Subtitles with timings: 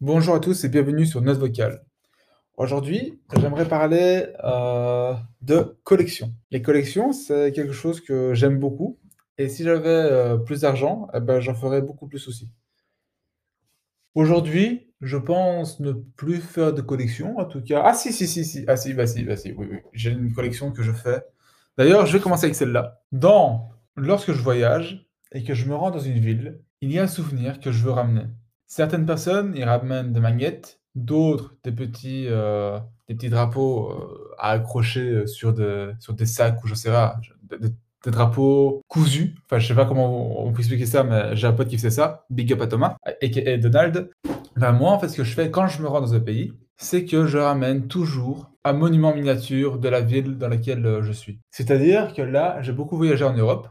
[0.00, 1.84] Bonjour à tous et bienvenue sur Note Vocale.
[2.56, 6.32] Aujourd'hui, j'aimerais parler euh, de collection.
[6.52, 9.00] Les collections, c'est quelque chose que j'aime beaucoup
[9.38, 12.48] et si j'avais euh, plus d'argent, eh ben, j'en ferais beaucoup plus aussi.
[14.14, 17.82] Aujourd'hui, je pense ne plus faire de collection, en tout cas.
[17.84, 20.32] Ah si, si, si, si, ah si, bah si, bah si, oui, oui, j'ai une
[20.32, 21.24] collection que je fais.
[21.76, 23.02] D'ailleurs, je vais commencer avec celle-là.
[23.10, 27.02] Dans, lorsque je voyage et que je me rends dans une ville, il y a
[27.02, 28.26] un souvenir que je veux ramener.
[28.68, 34.50] Certaines personnes, ils ramènent des magnettes, d'autres des petits, euh, des petits drapeaux euh, à
[34.50, 37.70] accrocher euh, sur, de, sur des sacs ou je sais pas, des,
[38.04, 39.34] des drapeaux cousus.
[39.46, 41.90] Enfin, je sais pas comment on peut expliquer ça, mais j'ai un pote qui faisait
[41.90, 42.26] ça.
[42.28, 44.10] Big up à Thomas, et Donald.
[44.56, 46.52] Ben moi, en fait, ce que je fais quand je me rends dans un pays,
[46.76, 51.40] c'est que je ramène toujours un monument miniature de la ville dans laquelle je suis.
[51.50, 53.68] C'est-à-dire que là, j'ai beaucoup voyagé en Europe,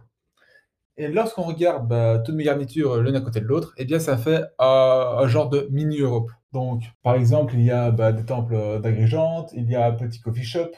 [0.97, 4.17] et lorsqu'on regarde bah, toutes mes garnitures l'une à côté de l'autre, eh bien, ça
[4.17, 6.31] fait euh, un genre de mini-Europe.
[6.53, 10.19] Donc, par exemple, il y a bah, des temples d'Agrégente, il y a un petit
[10.19, 10.71] coffee shop,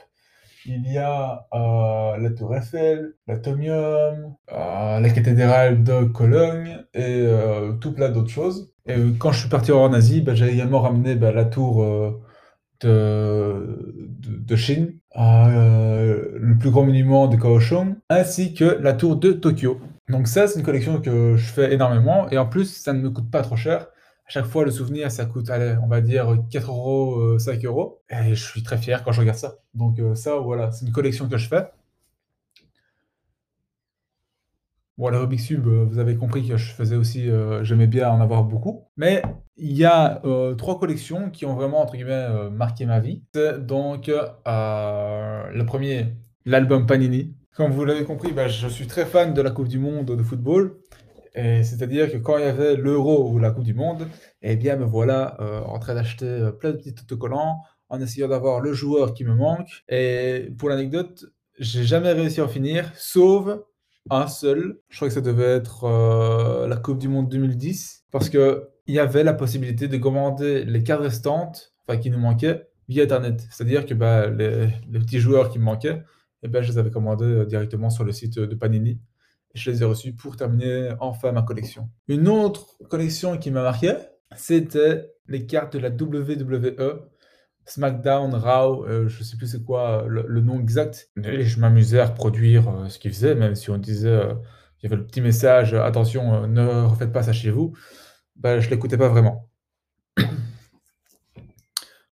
[0.65, 7.25] il y a euh, la Tour Eiffel, l'Atomium, euh, la cathédrale de Cologne et
[7.79, 8.73] tout plein d'autres choses.
[8.87, 11.85] Et quand je suis parti en Asie, bah, j'ai également ramené la tour
[12.81, 19.79] de, Chine, le plus grand monument de Kaohsiung, ainsi que la tour de Tokyo.
[20.09, 22.29] Donc ça, c'est une collection que je fais énormément.
[22.29, 23.87] Et en plus, ça ne me coûte pas trop cher.
[24.27, 28.01] À chaque fois, le souvenir, ça coûte, allez, on va dire 4 euros, 5 euros.
[28.09, 29.59] Et je suis très fier quand je regarde ça.
[29.73, 31.69] Donc euh, ça, voilà, c'est une collection que je fais.
[34.97, 38.09] Bon, le Rubik's Cube, euh, vous avez compris que je faisais aussi, euh, j'aimais bien
[38.09, 38.83] en avoir beaucoup.
[38.97, 39.21] Mais
[39.57, 40.21] il y a
[40.57, 43.23] trois collections qui ont vraiment, entre guillemets, marqué ma vie.
[43.33, 47.35] C'est donc le premier, l'album Panini.
[47.55, 50.23] Comme vous l'avez compris, bah, je suis très fan de la Coupe du Monde de
[50.23, 50.77] football.
[51.35, 54.07] C'est-à-dire que quand il y avait l'Euro ou la Coupe du Monde,
[54.41, 58.27] eh bien me voilà euh, en train d'acheter euh, plein de petits autocollants en essayant
[58.27, 59.83] d'avoir le joueur qui me manque.
[59.89, 61.25] Et pour l'anecdote,
[61.57, 63.47] j'ai jamais réussi à en finir, sauf
[64.09, 64.79] un seul.
[64.89, 68.95] Je crois que ça devait être euh, la Coupe du Monde 2010, parce que il
[68.95, 73.47] y avait la possibilité de commander les cartes restantes, enfin qui nous manquaient, via Internet.
[73.51, 76.01] C'est-à-dire que bah, les, les petits joueurs qui me manquaient,
[76.43, 78.99] eh ben, je les avais commandés euh, directement sur le site de Panini.
[79.55, 81.89] Je les ai reçus pour terminer enfin ma collection.
[82.07, 83.93] Une autre collection qui m'a marqué,
[84.35, 87.09] c'était les cartes de la WWE,
[87.65, 91.09] SmackDown, Raw, euh, je sais plus c'est quoi le, nom exact.
[91.15, 94.21] Je m'amusais à reproduire euh, ce qu'ils faisaient, même si on disait,
[94.79, 97.73] il y avait le petit message, attention, ne refaites pas ça chez vous.
[98.35, 99.49] Ben, je l'écoutais pas vraiment.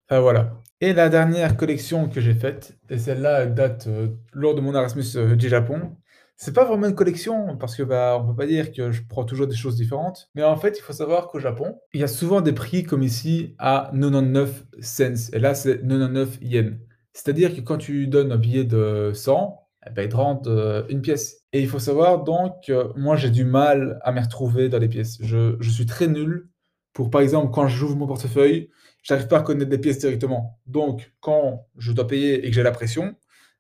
[0.09, 0.64] enfin voilà.
[0.85, 5.17] Et la dernière collection que j'ai faite, et celle-là date euh, lors de mon Erasmus
[5.17, 5.97] euh, du Japon.
[6.37, 9.25] C'est pas vraiment une collection parce que bah on peut pas dire que je prends
[9.25, 12.07] toujours des choses différentes, mais en fait il faut savoir qu'au Japon il y a
[12.07, 16.75] souvent des prix comme ici à 99 cents et là c'est 99 yens.
[17.15, 20.85] C'est-à-dire que quand tu donnes un billet de 100, eh ben, ils te rendent euh,
[20.91, 21.47] une pièce.
[21.55, 24.89] Et il faut savoir donc que moi j'ai du mal à me retrouver dans les
[24.89, 25.17] pièces.
[25.23, 26.51] Je suis très nul
[26.95, 28.71] pour par exemple quand j'ouvre mon portefeuille,
[29.03, 30.59] j'arrive pas à connaître des pièces directement.
[30.67, 33.15] Donc, quand je dois payer et que j'ai la pression,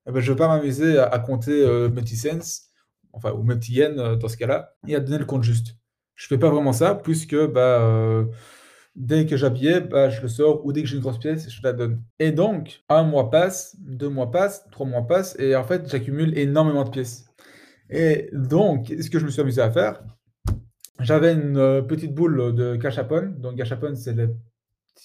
[0.07, 2.69] eh ben, je ne vais pas m'amuser à, compter euh, mes petits cents,
[3.13, 5.77] enfin, ou yens euh, dans ce cas-là, et à donner le compte juste.
[6.15, 8.25] Je fais pas vraiment ça, puisque bah, euh,
[8.97, 11.61] dès que j'habillais, bah, je le sors, ou dès que j'ai une grosse pièce, je
[11.63, 12.03] la donne.
[12.19, 16.37] Et donc, un mois passe, deux mois passent, trois mois passent, et en fait, j'accumule
[16.39, 17.27] énormément de pièces.
[17.91, 20.03] Et donc, ce que je me suis amusé à faire,
[21.05, 23.35] j'avais une petite boule de gachapon.
[23.39, 24.29] Donc, gachapon, c'est les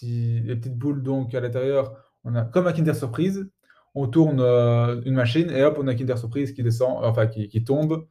[0.02, 1.94] les petites boules donc à l'intérieur,
[2.24, 3.50] on a comme un Kinder Surprise,
[3.96, 7.64] on tourne euh, une machine et hop, on a Kinder Surprise qui descend, enfin qui,
[7.64, 8.08] tombe.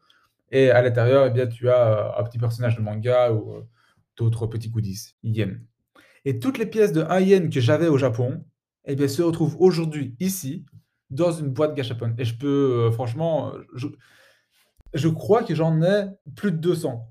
[0.50, 3.66] Et à l'intérieur, eh bien, tu as euh, un petit personnage de manga ou euh,
[4.16, 5.62] d'autres petits goodies, yen.
[6.24, 8.44] Et toutes les pièces de 1 yen que j'avais au Japon,
[8.86, 10.64] eh bien, se retrouvent aujourd'hui ici,
[11.10, 12.14] dans une boîte gachapon.
[12.18, 13.86] Et je peux, franchement, je,
[14.94, 17.08] je, crois que j'en ai plus de 200.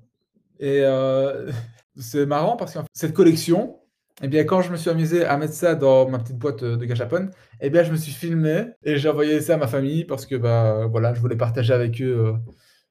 [0.60, 0.82] Et
[1.98, 3.80] c'est marrant parce que cette collection,
[4.22, 6.84] eh bien, quand je me suis amusé à mettre ça dans ma petite boîte de
[6.84, 10.26] gachapon, eh bien, je me suis filmé et j'ai envoyé ça à ma famille parce
[10.26, 12.32] que bah, voilà, je voulais partager avec eux euh,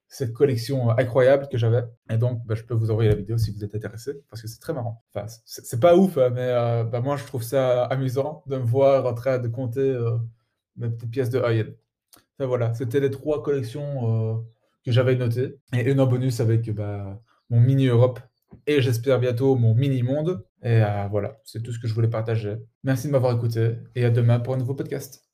[0.08, 1.84] cette collection incroyable que j'avais.
[2.10, 4.48] Et donc, bah, je peux vous envoyer la vidéo si vous êtes intéressé parce que
[4.48, 5.04] c'est très marrant.
[5.14, 8.64] Enfin, c'est pas ouf, hein, mais euh, bah, moi, je trouve ça amusant de me
[8.64, 10.16] voir en train de compter euh,
[10.76, 11.66] mes petites pièces de Hayen.
[12.38, 14.44] Enfin, voilà, c'était les trois collections
[14.84, 18.20] que j'avais notées et une en bonus avec bah, mon mini Europe
[18.66, 20.44] et j'espère bientôt mon mini-monde.
[20.62, 22.56] Et euh, voilà, c'est tout ce que je voulais partager.
[22.84, 25.27] Merci de m'avoir écouté et à demain pour un nouveau podcast.